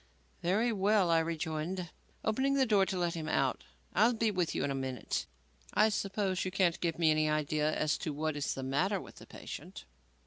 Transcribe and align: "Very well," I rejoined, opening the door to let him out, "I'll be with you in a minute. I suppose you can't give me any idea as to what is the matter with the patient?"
"Very 0.41 0.73
well," 0.73 1.11
I 1.11 1.19
rejoined, 1.19 1.91
opening 2.25 2.55
the 2.55 2.65
door 2.65 2.87
to 2.87 2.97
let 2.97 3.13
him 3.13 3.29
out, 3.29 3.65
"I'll 3.93 4.13
be 4.13 4.31
with 4.31 4.55
you 4.55 4.63
in 4.63 4.71
a 4.71 4.73
minute. 4.73 5.27
I 5.75 5.89
suppose 5.89 6.43
you 6.43 6.49
can't 6.49 6.79
give 6.81 6.97
me 6.97 7.11
any 7.11 7.29
idea 7.29 7.71
as 7.75 7.99
to 7.99 8.11
what 8.11 8.35
is 8.35 8.55
the 8.55 8.63
matter 8.63 8.99
with 8.99 9.17
the 9.17 9.27
patient?" 9.27 9.85